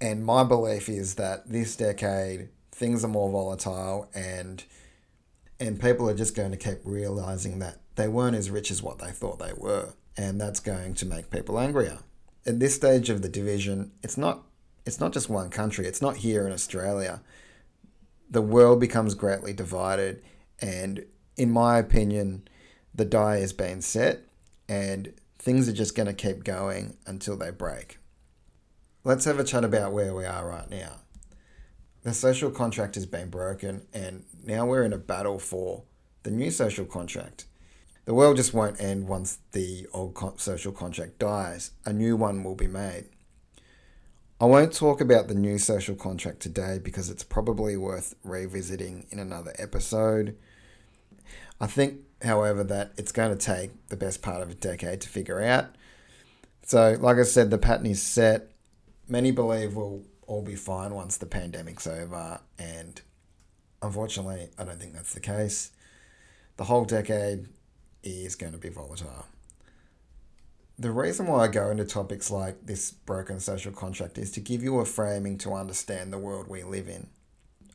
and 0.00 0.24
my 0.24 0.44
belief 0.44 0.88
is 0.88 1.16
that 1.16 1.48
this 1.50 1.76
decade 1.76 2.48
things 2.72 3.04
are 3.04 3.08
more 3.08 3.30
volatile, 3.30 4.08
and 4.14 4.64
and 5.60 5.80
people 5.80 6.08
are 6.08 6.14
just 6.14 6.36
going 6.36 6.50
to 6.50 6.56
keep 6.56 6.78
realizing 6.84 7.58
that 7.60 7.78
they 7.96 8.08
weren't 8.08 8.36
as 8.36 8.50
rich 8.50 8.70
as 8.70 8.82
what 8.82 8.98
they 8.98 9.10
thought 9.10 9.38
they 9.38 9.52
were. 9.56 9.94
And 10.16 10.40
that's 10.40 10.60
going 10.60 10.94
to 10.94 11.06
make 11.06 11.30
people 11.30 11.58
angrier. 11.58 11.98
At 12.46 12.60
this 12.60 12.74
stage 12.74 13.10
of 13.10 13.22
the 13.22 13.28
division, 13.28 13.92
it's 14.02 14.16
not 14.16 14.42
it's 14.86 15.00
not 15.00 15.12
just 15.12 15.28
one 15.28 15.50
country, 15.50 15.86
it's 15.86 16.02
not 16.02 16.18
here 16.18 16.46
in 16.46 16.52
Australia. 16.52 17.20
The 18.30 18.42
world 18.42 18.80
becomes 18.80 19.14
greatly 19.14 19.52
divided 19.52 20.22
and 20.60 21.04
in 21.36 21.50
my 21.50 21.78
opinion, 21.78 22.46
the 22.94 23.04
die 23.04 23.38
has 23.38 23.52
been 23.52 23.82
set 23.82 24.20
and 24.68 25.12
things 25.38 25.68
are 25.68 25.72
just 25.72 25.94
going 25.94 26.06
to 26.06 26.14
keep 26.14 26.44
going 26.44 26.96
until 27.06 27.36
they 27.36 27.50
break. 27.50 27.98
Let's 29.02 29.26
have 29.26 29.38
a 29.38 29.44
chat 29.44 29.64
about 29.64 29.92
where 29.92 30.14
we 30.14 30.24
are 30.24 30.48
right 30.48 30.70
now. 30.70 31.00
The 32.04 32.14
social 32.14 32.50
contract 32.50 32.94
has 32.96 33.06
been 33.06 33.30
broken, 33.30 33.86
and 33.92 34.24
now 34.42 34.66
we're 34.66 34.84
in 34.84 34.92
a 34.92 34.98
battle 34.98 35.38
for 35.38 35.84
the 36.22 36.30
new 36.30 36.50
social 36.50 36.84
contract. 36.84 37.46
The 38.04 38.14
world 38.14 38.36
just 38.36 38.52
won't 38.52 38.80
end 38.80 39.08
once 39.08 39.38
the 39.52 39.86
old 39.92 40.40
social 40.40 40.72
contract 40.72 41.18
dies, 41.18 41.70
a 41.84 41.92
new 41.92 42.16
one 42.16 42.44
will 42.44 42.54
be 42.54 42.66
made. 42.66 43.08
I 44.40 44.46
won't 44.46 44.72
talk 44.72 45.00
about 45.00 45.28
the 45.28 45.34
new 45.34 45.58
social 45.58 45.94
contract 45.94 46.40
today 46.40 46.80
because 46.82 47.08
it's 47.08 47.22
probably 47.22 47.76
worth 47.76 48.16
revisiting 48.24 49.06
in 49.10 49.20
another 49.20 49.54
episode. 49.58 50.36
I 51.60 51.68
think, 51.68 52.00
however, 52.20 52.64
that 52.64 52.92
it's 52.96 53.12
going 53.12 53.36
to 53.36 53.42
take 53.42 53.88
the 53.88 53.96
best 53.96 54.22
part 54.22 54.42
of 54.42 54.50
a 54.50 54.54
decade 54.54 55.00
to 55.02 55.08
figure 55.08 55.40
out. 55.40 55.76
So, 56.62 56.96
like 56.98 57.18
I 57.18 57.22
said, 57.22 57.50
the 57.50 57.58
pattern 57.58 57.86
is 57.86 58.02
set. 58.02 58.50
Many 59.06 59.30
believe 59.30 59.76
we'll 59.76 60.02
all 60.26 60.42
be 60.42 60.56
fine 60.56 60.94
once 60.94 61.16
the 61.16 61.26
pandemic's 61.26 61.86
over. 61.86 62.40
And 62.58 63.00
unfortunately, 63.82 64.48
I 64.58 64.64
don't 64.64 64.80
think 64.80 64.94
that's 64.94 65.14
the 65.14 65.20
case. 65.20 65.70
The 66.56 66.64
whole 66.64 66.84
decade 66.84 67.48
is 68.02 68.34
going 68.34 68.52
to 68.52 68.58
be 68.58 68.68
volatile. 68.68 69.26
The 70.76 70.90
reason 70.90 71.26
why 71.26 71.44
I 71.44 71.48
go 71.48 71.70
into 71.70 71.84
topics 71.84 72.32
like 72.32 72.66
this 72.66 72.90
broken 72.90 73.38
social 73.38 73.70
contract 73.70 74.18
is 74.18 74.32
to 74.32 74.40
give 74.40 74.62
you 74.62 74.80
a 74.80 74.84
framing 74.84 75.38
to 75.38 75.52
understand 75.52 76.12
the 76.12 76.18
world 76.18 76.48
we 76.48 76.64
live 76.64 76.88
in. 76.88 77.08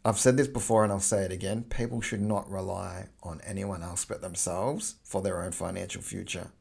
I've 0.03 0.19
said 0.19 0.35
this 0.35 0.49
before 0.49 0.83
and 0.83 0.91
I'll 0.91 0.99
say 0.99 1.23
it 1.23 1.31
again 1.31 1.63
people 1.63 2.01
should 2.01 2.21
not 2.21 2.49
rely 2.49 3.07
on 3.23 3.39
anyone 3.45 3.83
else 3.83 4.03
but 4.03 4.21
themselves 4.21 4.95
for 5.03 5.21
their 5.21 5.41
own 5.41 5.53
financial 5.53 6.01
future. 6.01 6.51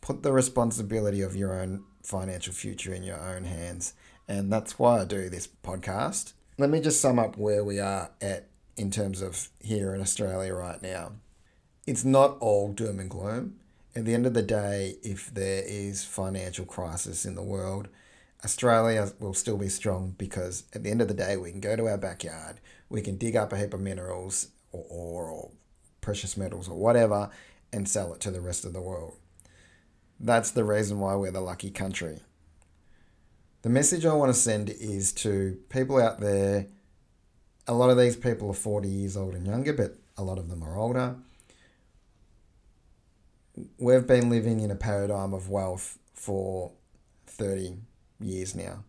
Put 0.00 0.24
the 0.24 0.32
responsibility 0.32 1.20
of 1.20 1.36
your 1.36 1.60
own 1.60 1.84
financial 2.02 2.52
future 2.52 2.92
in 2.92 3.04
your 3.04 3.20
own 3.20 3.44
hands 3.44 3.94
and 4.26 4.52
that's 4.52 4.76
why 4.76 5.00
I 5.00 5.04
do 5.04 5.28
this 5.28 5.46
podcast. 5.46 6.32
Let 6.58 6.70
me 6.70 6.80
just 6.80 7.00
sum 7.00 7.20
up 7.20 7.36
where 7.36 7.62
we 7.62 7.78
are 7.78 8.10
at 8.20 8.48
in 8.76 8.90
terms 8.90 9.22
of 9.22 9.50
here 9.60 9.94
in 9.94 10.00
Australia 10.00 10.52
right 10.52 10.82
now. 10.82 11.12
It's 11.86 12.04
not 12.04 12.38
all 12.40 12.72
doom 12.72 12.98
and 12.98 13.08
gloom. 13.08 13.60
At 13.96 14.04
the 14.04 14.14
end 14.14 14.26
of 14.26 14.34
the 14.34 14.42
day, 14.42 14.96
if 15.02 15.32
there 15.32 15.62
is 15.66 16.04
financial 16.04 16.64
crisis 16.64 17.24
in 17.24 17.34
the 17.34 17.42
world, 17.42 17.88
Australia 18.44 19.10
will 19.18 19.34
still 19.34 19.56
be 19.56 19.68
strong 19.68 20.14
because 20.16 20.64
at 20.72 20.84
the 20.84 20.90
end 20.90 21.00
of 21.02 21.08
the 21.08 21.14
day, 21.14 21.36
we 21.36 21.50
can 21.50 21.60
go 21.60 21.74
to 21.74 21.88
our 21.88 21.98
backyard, 21.98 22.60
we 22.88 23.00
can 23.00 23.16
dig 23.16 23.34
up 23.34 23.52
a 23.52 23.58
heap 23.58 23.74
of 23.74 23.80
minerals 23.80 24.48
or, 24.72 24.84
or, 24.88 25.30
or 25.30 25.50
precious 26.00 26.36
metals 26.36 26.68
or 26.68 26.78
whatever 26.78 27.30
and 27.72 27.88
sell 27.88 28.12
it 28.12 28.20
to 28.20 28.30
the 28.30 28.40
rest 28.40 28.64
of 28.64 28.72
the 28.72 28.80
world. 28.80 29.16
That's 30.20 30.50
the 30.50 30.64
reason 30.64 31.00
why 31.00 31.14
we're 31.16 31.30
the 31.30 31.40
lucky 31.40 31.70
country. 31.70 32.20
The 33.62 33.68
message 33.68 34.06
I 34.06 34.14
want 34.14 34.32
to 34.32 34.38
send 34.38 34.70
is 34.70 35.12
to 35.14 35.58
people 35.68 36.00
out 36.00 36.20
there. 36.20 36.66
A 37.66 37.74
lot 37.74 37.90
of 37.90 37.98
these 37.98 38.16
people 38.16 38.50
are 38.50 38.54
40 38.54 38.88
years 38.88 39.16
old 39.16 39.34
and 39.34 39.46
younger, 39.46 39.72
but 39.72 39.96
a 40.16 40.22
lot 40.22 40.38
of 40.38 40.48
them 40.48 40.62
are 40.62 40.76
older. 40.76 41.16
We've 43.78 44.06
been 44.06 44.30
living 44.30 44.60
in 44.60 44.70
a 44.70 44.76
paradigm 44.76 45.32
of 45.32 45.48
wealth 45.48 45.98
for 46.14 46.72
30 47.26 47.76
years 48.20 48.54
now. 48.54 48.84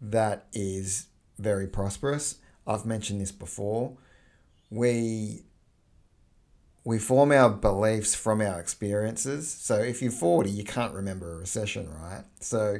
That 0.00 0.46
is 0.52 1.06
very 1.38 1.66
prosperous. 1.66 2.36
I've 2.66 2.86
mentioned 2.86 3.20
this 3.20 3.32
before. 3.32 3.96
We 4.70 5.44
we 6.84 6.98
form 6.98 7.32
our 7.32 7.50
beliefs 7.50 8.14
from 8.14 8.40
our 8.40 8.58
experiences. 8.58 9.50
So 9.50 9.76
if 9.76 10.00
you're 10.00 10.10
40, 10.10 10.48
you 10.48 10.64
can't 10.64 10.94
remember 10.94 11.34
a 11.34 11.36
recession, 11.36 11.86
right? 11.90 12.24
So 12.40 12.78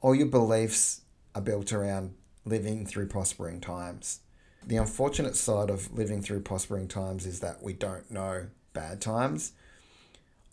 all 0.00 0.14
your 0.14 0.28
beliefs 0.28 1.02
are 1.34 1.42
built 1.42 1.72
around 1.72 2.14
living 2.46 2.86
through 2.86 3.08
prospering 3.08 3.60
times. 3.60 4.20
The 4.66 4.76
unfortunate 4.76 5.36
side 5.36 5.68
of 5.68 5.92
living 5.92 6.22
through 6.22 6.40
prospering 6.40 6.88
times 6.88 7.26
is 7.26 7.40
that 7.40 7.62
we 7.62 7.72
don't 7.72 8.10
know 8.10 8.46
bad 8.72 9.00
times. 9.00 9.52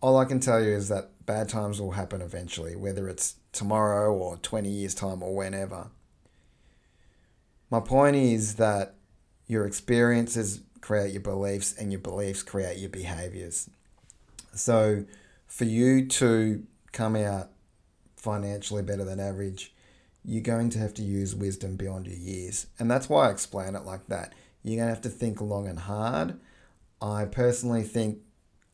All 0.01 0.17
I 0.17 0.25
can 0.25 0.39
tell 0.39 0.63
you 0.63 0.71
is 0.71 0.89
that 0.89 1.25
bad 1.25 1.49
times 1.49 1.81
will 1.81 1.91
happen 1.91 2.21
eventually, 2.21 2.75
whether 2.75 3.09
it's 3.09 3.35
tomorrow 3.51 4.13
or 4.13 4.37
20 4.37 4.69
years' 4.69 4.93
time 4.93 5.23
or 5.23 5.35
whenever. 5.35 5.87
My 7.69 7.79
point 7.79 8.15
is 8.15 8.55
that 8.55 8.95
your 9.47 9.65
experiences 9.65 10.61
create 10.81 11.11
your 11.11 11.21
beliefs 11.21 11.73
and 11.77 11.91
your 11.91 11.99
beliefs 11.99 12.43
create 12.43 12.77
your 12.77 12.89
behaviors. 12.89 13.69
So, 14.53 15.05
for 15.47 15.65
you 15.65 16.07
to 16.07 16.63
come 16.91 17.15
out 17.15 17.49
financially 18.15 18.83
better 18.83 19.03
than 19.03 19.19
average, 19.19 19.73
you're 20.23 20.43
going 20.43 20.69
to 20.71 20.79
have 20.79 20.93
to 20.95 21.03
use 21.03 21.35
wisdom 21.35 21.75
beyond 21.75 22.07
your 22.07 22.17
years. 22.17 22.67
And 22.79 22.91
that's 22.91 23.09
why 23.09 23.27
I 23.27 23.31
explain 23.31 23.75
it 23.75 23.85
like 23.85 24.07
that. 24.07 24.33
You're 24.63 24.77
going 24.77 24.89
to 24.89 24.93
have 24.93 25.03
to 25.03 25.09
think 25.09 25.39
long 25.39 25.67
and 25.67 25.79
hard. 25.79 26.39
I 27.01 27.25
personally 27.25 27.83
think 27.83 28.19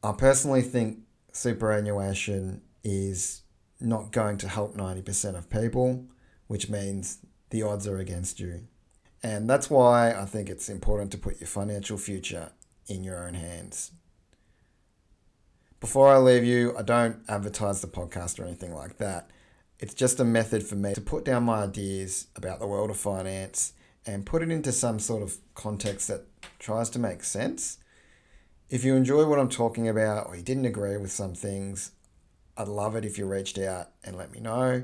I 0.03 0.11
personally 0.11 0.61
think 0.61 0.99
superannuation 1.33 2.61
is 2.83 3.41
not 3.81 4.11
going 4.11 4.37
to 4.37 4.47
help 4.47 4.75
90% 4.75 5.35
of 5.35 5.49
people, 5.49 6.05
which 6.47 6.69
means 6.69 7.17
the 7.49 7.63
odds 7.63 7.87
are 7.87 7.97
against 7.97 8.39
you. 8.39 8.67
And 9.21 9.49
that's 9.49 9.69
why 9.69 10.13
I 10.13 10.25
think 10.25 10.49
it's 10.49 10.69
important 10.69 11.11
to 11.11 11.17
put 11.17 11.39
your 11.39 11.47
financial 11.47 11.97
future 11.97 12.51
in 12.87 13.03
your 13.03 13.25
own 13.25 13.33
hands. 13.33 13.91
Before 15.79 16.07
I 16.07 16.17
leave 16.17 16.45
you, 16.45 16.77
I 16.77 16.81
don't 16.81 17.17
advertise 17.27 17.81
the 17.81 17.87
podcast 17.87 18.39
or 18.39 18.45
anything 18.45 18.73
like 18.73 18.97
that. 18.99 19.29
It's 19.79 19.93
just 19.93 20.19
a 20.19 20.25
method 20.25 20.63
for 20.63 20.75
me 20.75 20.93
to 20.93 21.01
put 21.01 21.25
down 21.25 21.43
my 21.43 21.63
ideas 21.63 22.27
about 22.37 22.59
the 22.59 22.67
world 22.67 22.89
of 22.89 22.97
finance 22.97 23.73
and 24.05 24.25
put 24.25 24.41
it 24.41 24.51
into 24.51 24.71
some 24.71 24.99
sort 24.99 25.23
of 25.23 25.37
context 25.55 26.07
that 26.07 26.25
tries 26.59 26.89
to 26.91 26.99
make 26.99 27.23
sense. 27.23 27.79
If 28.69 28.83
you 28.83 28.95
enjoy 28.95 29.25
what 29.25 29.39
I'm 29.39 29.49
talking 29.49 29.87
about 29.87 30.27
or 30.27 30.35
you 30.35 30.41
didn't 30.41 30.65
agree 30.65 30.97
with 30.97 31.11
some 31.11 31.33
things, 31.33 31.91
I'd 32.57 32.67
love 32.67 32.95
it 32.95 33.05
if 33.05 33.17
you 33.17 33.25
reached 33.25 33.57
out 33.57 33.89
and 34.03 34.15
let 34.15 34.31
me 34.31 34.39
know. 34.39 34.83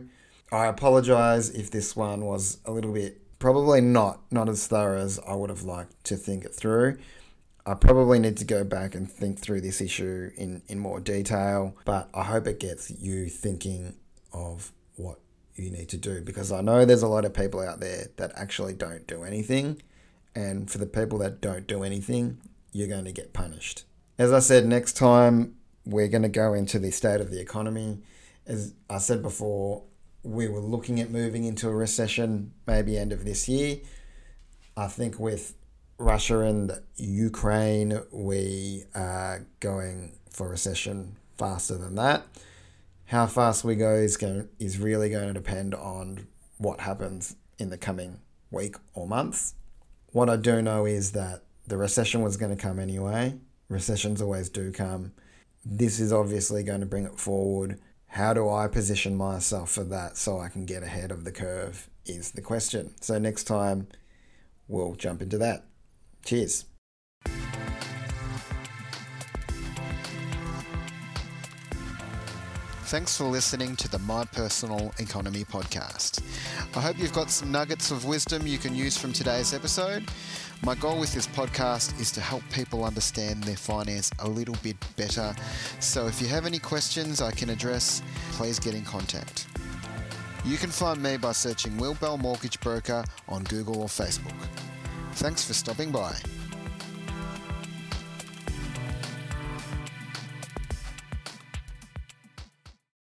I 0.51 0.65
apologize 0.65 1.50
if 1.50 1.71
this 1.71 1.95
one 1.95 2.25
was 2.25 2.57
a 2.65 2.71
little 2.71 2.93
bit 2.93 3.21
probably 3.39 3.79
not 3.79 4.19
not 4.31 4.50
as 4.50 4.67
thorough 4.67 5.00
as 5.00 5.19
I 5.25 5.33
would 5.33 5.50
have 5.50 5.63
liked 5.63 6.03
to 6.05 6.15
think 6.15 6.45
it 6.45 6.53
through. 6.53 6.98
I 7.65 7.75
probably 7.75 8.19
need 8.19 8.38
to 8.38 8.45
go 8.45 8.63
back 8.63 8.96
and 8.96 9.09
think 9.09 9.39
through 9.39 9.61
this 9.61 9.79
issue 9.79 10.31
in, 10.35 10.63
in 10.68 10.79
more 10.79 11.00
detail, 11.00 11.75
but 11.85 12.09
I 12.13 12.24
hope 12.24 12.48
it 12.48 12.59
gets 12.59 12.89
you 12.89 13.27
thinking 13.27 13.96
of 14.33 14.72
what 14.96 15.20
you 15.55 15.70
need 15.70 15.89
to 15.89 15.98
do 15.98 16.22
because 16.22 16.51
I 16.51 16.61
know 16.61 16.85
there's 16.85 17.03
a 17.03 17.07
lot 17.07 17.25
of 17.25 17.33
people 17.33 17.59
out 17.59 17.79
there 17.79 18.07
that 18.18 18.31
actually 18.35 18.74
don't 18.74 19.05
do 19.05 19.24
anything. 19.24 19.81
And 20.33 20.70
for 20.70 20.77
the 20.77 20.85
people 20.85 21.20
that 21.20 21.42
don't 21.42 21.68
do 21.68 21.83
anything, 21.83 22.39
you're 22.72 22.88
going 22.88 23.05
to 23.05 23.12
get 23.12 23.34
punished. 23.34 23.84
As 24.18 24.32
I 24.32 24.40
said, 24.40 24.66
next 24.66 24.94
time 24.94 25.55
we're 25.86 26.08
going 26.08 26.24
to 26.24 26.29
go 26.29 26.53
into 26.53 26.79
the 26.79 26.92
state 26.92 27.22
of 27.22 27.32
the 27.32 27.40
economy. 27.40 28.00
As 28.46 28.74
I 28.90 28.98
said 28.98 29.22
before, 29.22 29.84
we 30.24 30.48
were 30.48 30.60
looking 30.60 31.00
at 31.00 31.10
moving 31.10 31.46
into 31.46 31.70
a 31.70 31.74
recession 31.74 32.51
maybe 32.68 32.98
end 32.98 33.14
of 33.14 33.25
this 33.25 33.48
year. 33.48 33.77
I 34.75 34.88
think 34.88 35.20
with 35.20 35.55
Russia 35.98 36.40
and 36.40 36.72
Ukraine, 36.96 38.01
we 38.12 38.86
are 38.96 39.46
going 39.60 40.18
for 40.29 40.50
recession 40.50 41.18
faster 41.38 41.77
than 41.77 41.96
that. 41.96 42.25
How 43.05 43.25
fast 43.25 43.64
we 43.64 43.75
go 43.75 43.96
is 43.96 44.18
going 44.18 44.50
is 44.60 44.77
really 44.77 45.10
going 45.10 45.27
to 45.27 45.34
depend 45.34 45.74
on 45.74 46.27
what 46.58 46.82
happens 46.82 47.36
in 47.58 47.70
the 47.70 47.77
coming 47.77 48.20
week 48.51 48.75
or 48.94 49.08
months. 49.08 49.55
What 50.12 50.29
I 50.29 50.36
do 50.36 50.62
know 50.62 50.86
is 50.86 51.12
that 51.14 51.44
the 51.70 51.77
recession 51.77 52.22
was 52.22 52.38
going 52.38 52.55
to 52.55 52.62
come 52.62 52.79
anyway. 52.79 53.36
Recessions 53.70 54.22
always 54.22 54.50
do 54.50 54.72
come. 54.72 55.14
This 55.66 56.00
is 56.00 56.12
obviously 56.12 56.64
going 56.64 56.82
to 56.82 56.86
bring 56.86 57.05
it 57.05 57.20
forward 57.20 57.79
how 58.10 58.34
do 58.34 58.50
I 58.50 58.68
position 58.68 59.16
myself 59.16 59.72
for 59.72 59.84
that 59.86 60.18
so 60.18 60.40
I 60.40 60.50
can 60.50 60.66
get 60.66 60.82
ahead 60.82 61.12
of 61.12 61.24
the 61.24 61.32
curve? 61.32 61.90
Is 62.05 62.32
the 62.32 62.42
question. 62.42 62.96
So 63.01 63.20
next 63.20 63.44
time 63.44 63.88
we'll 64.68 64.96
jump 64.96 65.22
into 65.22 65.38
that. 65.38 65.66
Cheers. 66.25 66.66
Thanks 72.90 73.16
for 73.16 73.25
listening 73.25 73.75
to 73.75 73.88
the 73.88 74.00
My 74.00 74.25
Personal 74.25 74.92
Economy 74.98 75.44
podcast. 75.44 76.24
I 76.75 76.82
hope 76.82 76.98
you've 76.98 77.14
got 77.14 77.30
some 77.30 77.52
nuggets 77.52 77.92
of 77.92 78.06
wisdom 78.06 78.48
you 78.48 78.58
can 78.58 78.74
use 78.74 78.98
from 78.98 79.14
today's 79.14 79.54
episode. 79.54 80.10
My 80.64 80.74
goal 80.74 81.00
with 81.00 81.14
this 81.14 81.28
podcast 81.28 82.02
is 82.02 82.12
to 82.14 82.20
help 82.20 82.42
people 82.52 82.84
understand 82.84 83.44
their 83.44 83.58
finance 83.58 84.10
a 84.18 84.28
little 84.28 84.56
bit 84.64 84.75
better. 84.96 85.36
So 85.80 86.08
if 86.08 86.20
you 86.20 86.28
have 86.30 86.48
any 86.48 86.58
questions 86.58 87.22
I 87.22 87.30
can 87.30 87.52
address, 87.52 88.02
please 88.32 88.58
get 88.58 88.74
in 88.74 88.86
contact. 88.86 89.46
You 90.44 90.58
can 90.58 90.72
find 90.72 91.00
me 91.00 91.18
by 91.18 91.34
searching 91.34 91.78
Will 91.78 91.94
Bell 91.94 92.18
Mortgage 92.18 92.60
Broker 92.60 93.06
on 93.28 93.44
Google 93.44 93.84
or 93.84 93.88
Facebook. 93.88 94.34
Thanks 95.12 95.46
for 95.46 95.54
stopping 95.54 95.92
by. 95.92 96.16